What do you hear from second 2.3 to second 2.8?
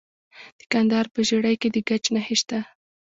شته.